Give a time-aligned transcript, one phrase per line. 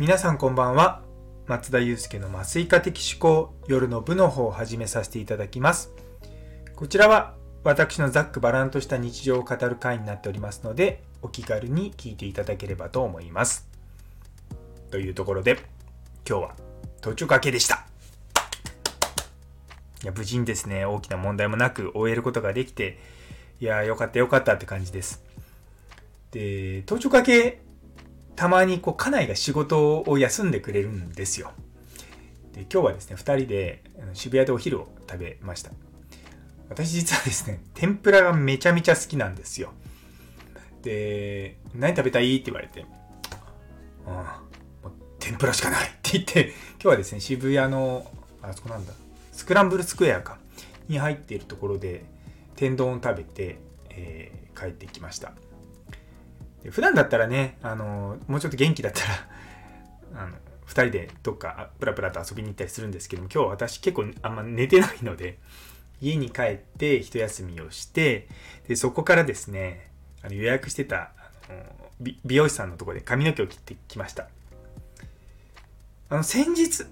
[0.00, 1.02] 皆さんこんばんは。
[1.46, 5.92] 松田祐介の麻酔科的思考夜の部の方を始めさせていただきます。
[6.74, 7.34] こちらは
[7.64, 13.68] 私のざっくばらんとした日常を語る回になっておりますのでお気軽に聞いていただければと思います。
[14.90, 15.58] というところで
[16.26, 16.54] 今日は
[17.02, 17.86] 途中掛けでした。
[20.02, 22.98] いや無事にですね大きな問題もなく終えることができて
[23.60, 25.22] いやよかったよかったって感じです。
[26.30, 27.60] で途中掛け
[28.40, 31.52] たまにこう家内が仕事を休んでくれるんですよ。
[32.54, 33.82] で今日はですね、2人で
[34.14, 35.72] 渋谷でお昼を食べました。
[36.70, 39.74] 私実はですね、天ぷらがめちゃめちゃ好きなんですよ。
[40.80, 42.86] で、何食べたいって言われて、
[44.06, 44.20] うん、も
[44.84, 48.94] う天ぷらしかないって言って、今日はですね、渋谷の、あそこなんだ、
[49.32, 50.38] スクランブルスクエアか、
[50.88, 52.06] に入っているところで、
[52.56, 53.58] 天丼を食べて、
[53.90, 55.34] えー、帰ってきました。
[56.68, 59.28] 普段だったらね、あの、もうちょっと元気だったら、
[60.22, 60.36] あの、
[60.66, 65.38] 二人でどっかプラプラと遊びに行ったりするんですけども、今日私結構あんま寝てないので、
[66.00, 68.28] 家に帰って一休みをして、
[68.68, 69.90] で、そこからですね、
[70.22, 71.12] あの予約してた
[71.48, 71.80] あの
[72.24, 74.28] 美容師さんのとこで髪の毛を切ってきました。
[76.08, 76.84] あの、先日、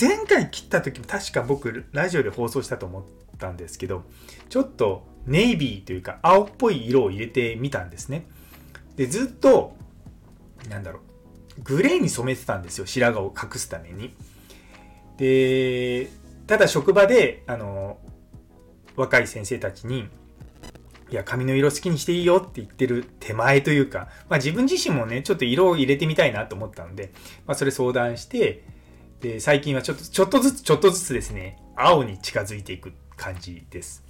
[0.00, 3.02] 前回切った時も確か僕、ラジオで放送したと思っ
[3.38, 4.04] たんですけど、
[4.48, 8.26] ちょっとネイビーというか青っぽい色を入れてみたんですね。
[8.96, 9.76] で、ずっと、
[10.68, 11.00] なんだろ
[11.58, 14.14] う、グレーに染めてたんですよ、白髪を隠すために。
[15.16, 16.10] で、
[16.46, 17.98] ただ職場で、あの、
[18.96, 20.08] 若い先生たちに、
[21.10, 27.12] いや、髪の色好きにしていいよって言ってる手前というか、まあ自分自身もね、ちょっと色を入れてみたいなと思ったので、
[27.46, 28.64] まあそれ相談して、
[29.20, 34.02] で、最近はちょっと、ちょっとずつ、ちょっとずつですね、青に近づいていく感じです。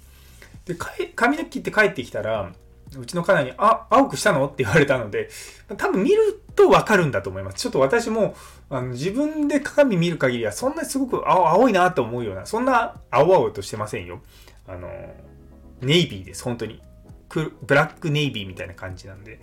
[0.65, 0.75] で、
[1.15, 2.53] 髪の毛切って帰ってきたら、
[2.97, 4.45] うちの家内に、あ、青くしたの？
[4.45, 5.29] って言われたので、
[5.77, 7.57] 多分見るとわかるんだと思います。
[7.57, 8.35] ちょっと私も、
[8.69, 14.21] あの自分で鏡見る限りは、そんなにすごく青青いなと思うような、そんな青々としてませんよ。
[14.67, 14.89] あの、
[15.81, 16.81] ネイビーです、本当に。
[17.29, 19.39] ブラックネイビーみたいな感じなんで。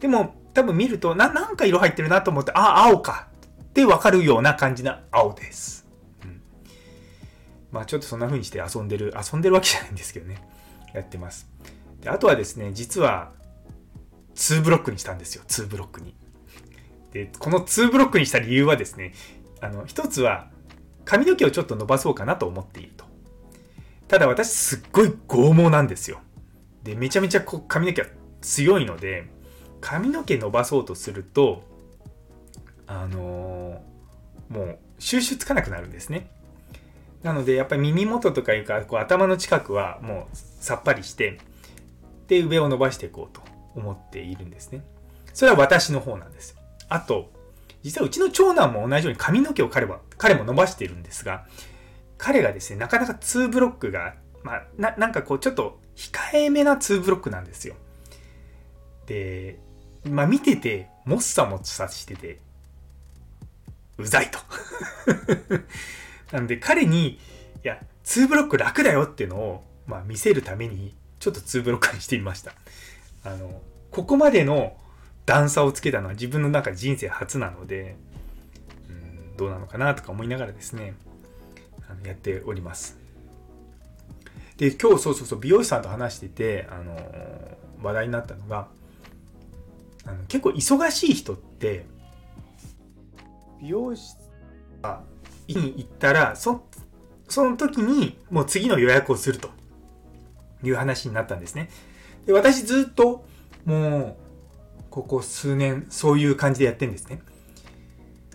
[0.00, 3.28] でも、多分見ると、な、なんか色入ってるなと思って、あ、青か
[3.62, 5.86] ってわかるような感じな青です。
[6.24, 6.42] うん。
[7.70, 10.42] まあちょっとそんな風にして遊んでる、遊んでるわけじゃないんですけどね。
[10.94, 11.48] やってます。
[12.00, 13.32] であとはですね、実は
[14.34, 15.42] 2ブロックにしたんですよ。
[15.48, 16.14] 2ブロックに。
[17.12, 19.14] で、この2ブロックにした理由はですね、
[19.60, 20.50] あの、一つは
[21.04, 23.04] 髪の毛をちょっと伸ばそうかなと思っていると。
[24.06, 26.20] ただ私すっごい剛毛なんですよ。
[26.82, 28.08] で、めちゃめちゃこう髪の毛が
[28.40, 29.26] 強いので、
[29.80, 31.62] 髪の毛伸ばそうとすると、
[32.86, 36.30] あのー、もう収集つかなくなるんですね。
[37.22, 41.38] なので、やっぱり耳元とかいうか、こう頭の近くはもうさっぱりして、
[42.28, 43.42] で、上を伸ばしていこうと
[43.74, 44.84] 思っているんですね。
[45.34, 46.56] それは私の方なんです。
[46.88, 47.30] あと、
[47.82, 51.46] 実はうちの長男も同じように髪の毛を彼は、彼も伸ばしているんですが、
[52.16, 57.74] 彼がですね、なかなか2ブロックが、まあ、な、なんかこう、ちょっと控えめな2ブロックなんですよ。
[59.06, 59.58] で、
[60.04, 62.40] まあ見てて、もっさもっさしてて、
[63.96, 64.38] うざいと。
[66.32, 67.18] なんで彼に、い
[67.62, 72.52] や、2ブロック楽だよっていうのを、まあ見せるために、ちょっと2ブロックにしてみました。
[73.24, 74.76] あの、ここまでの
[75.26, 77.96] 段差をつけたのは自分の中人生初なので、
[78.88, 80.94] うん、どうなのかなとか思いながらですね、
[81.88, 82.98] あのやっております。
[84.56, 86.96] で、今日そうそうそう、美容師さんと話してて、あの、
[87.82, 88.68] 話題になったのが、
[90.04, 91.84] あの結構忙しい人って、
[93.60, 94.14] 美容師
[94.82, 95.02] が
[95.48, 96.62] に行ったら、そ、
[97.28, 99.50] その時にもう次の予約をすると。
[100.62, 101.70] いう話になったんですね。
[102.26, 103.24] で私ずっと
[103.64, 104.16] も
[104.80, 107.20] うここ数年そういう感じでやってんですね。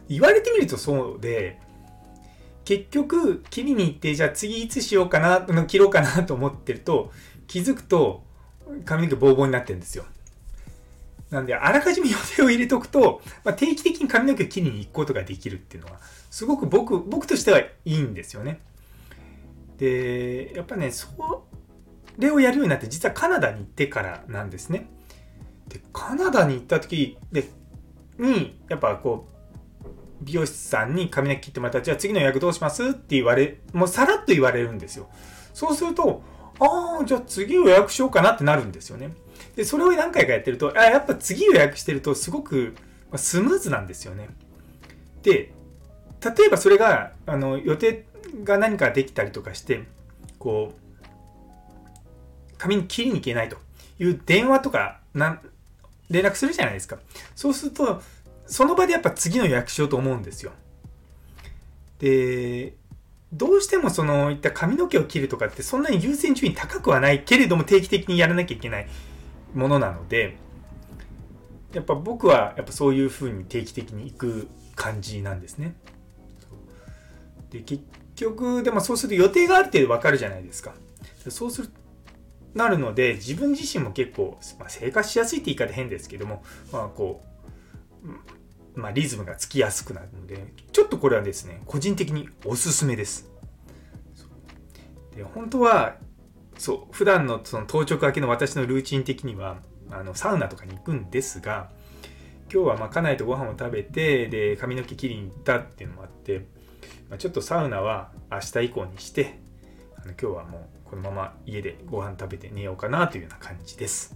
[0.10, 1.60] 言われてみるとそうで、
[2.66, 7.12] 結局切りに行ってじゃあ次いつしようかな、切ろうかなと思ってると
[7.48, 8.24] 気づくと
[8.86, 10.06] 髪の毛ボーボーになってるんですよ。
[11.34, 16.00] なんで、あらかじめ予定を入れとくと、まあ、定期的に髪の毛を切りに行くことができるっていうのは、
[16.30, 18.60] すごく僕、僕としてはいいんですよね。
[19.80, 21.08] で、やっぱね、そ
[22.18, 24.90] れをやるようになって実はカナダに行ってからなんですね。
[25.68, 27.50] でカナダに行った時で
[28.18, 29.34] にやっぱこう
[30.22, 35.10] 美容師さんに髪の毛切ってもらったじゃあ次の予約どうしますって言われもうさらっと言われるんですよ。
[35.54, 36.22] そうすると
[36.60, 39.12] ああじゃあ次予約しようかなってなるんですよね。
[39.56, 42.76] でそれを何回かやってるとあやっぱ次予約してるとすごく
[43.16, 44.30] スムーズなんですよね。
[45.24, 45.54] で
[46.22, 48.06] 例えばそれがあの予定
[48.44, 49.84] が何かできたりとかして
[50.40, 50.83] こう
[52.64, 53.58] 紙に切りに行けないと
[54.00, 55.42] いう電話とかな
[56.10, 56.98] 連絡するじゃないですか。
[57.36, 58.02] そうすると、
[58.48, 60.54] その場でやっぱ次の予約しようと思うんですよ。
[62.00, 62.74] で、
[63.34, 68.88] どうしてもそのいった髪の毛を切るとかってそんなに優先順位高くはないけれども定期的にやらなきゃいけない
[69.54, 70.38] ものなので、
[71.74, 75.76] やっぱ僕はやっぱそういう風に定期的に行く感じなんですね。
[77.50, 77.84] で結
[78.16, 80.74] 局でもそうすると予定がある程度わかるじゃないですか。
[81.30, 81.70] そうする
[82.54, 87.24] なるので自分自身も結構、まあ、生活しやすいって言い方変ですけども、まあこ
[88.76, 93.32] う、まあ、リズムがつきやすくなるのでちょっとこれはですね個人的におすすめです。
[95.16, 95.98] で本当は
[96.58, 99.58] そう普段のその当直明けの私のルーチン的には
[99.92, 101.70] あのサウナとかに行くんですが
[102.52, 106.46] 今日はまあ家内とご飯を食べてで髪の毛切りに行ったっていうのもあって、
[107.10, 109.40] まあ、ちょっとサウナは明日以降にして
[109.98, 114.16] あの今日はもうこのまま家でご飯食べて寝ようかなというような感じです。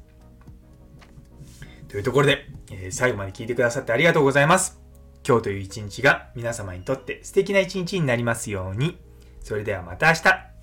[1.87, 4.79] というところで、えー、最後まで聞いてくださってありがとうございます。
[5.27, 8.99] 今日という一日が皆様にとって素敵な一日になりますように。
[9.41, 10.56] それではまた明日。